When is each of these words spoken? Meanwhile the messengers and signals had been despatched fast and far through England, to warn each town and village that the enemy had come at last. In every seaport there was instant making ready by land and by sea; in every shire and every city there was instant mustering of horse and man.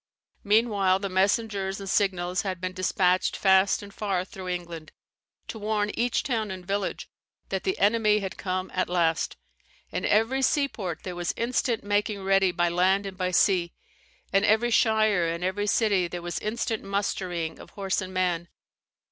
Meanwhile 0.43 0.97
the 0.97 1.09
messengers 1.09 1.79
and 1.79 1.87
signals 1.87 2.41
had 2.41 2.59
been 2.59 2.73
despatched 2.73 3.37
fast 3.37 3.83
and 3.83 3.93
far 3.93 4.25
through 4.25 4.47
England, 4.47 4.91
to 5.47 5.59
warn 5.59 5.91
each 5.93 6.23
town 6.23 6.49
and 6.49 6.65
village 6.65 7.07
that 7.49 7.65
the 7.65 7.77
enemy 7.77 8.17
had 8.17 8.35
come 8.35 8.71
at 8.73 8.89
last. 8.89 9.37
In 9.91 10.03
every 10.03 10.41
seaport 10.41 11.03
there 11.03 11.13
was 11.15 11.35
instant 11.37 11.83
making 11.83 12.23
ready 12.23 12.51
by 12.51 12.67
land 12.67 13.05
and 13.05 13.15
by 13.15 13.29
sea; 13.29 13.73
in 14.33 14.43
every 14.43 14.71
shire 14.71 15.27
and 15.27 15.43
every 15.43 15.67
city 15.67 16.07
there 16.07 16.23
was 16.23 16.39
instant 16.39 16.81
mustering 16.83 17.59
of 17.59 17.69
horse 17.69 18.01
and 18.01 18.11
man. 18.11 18.47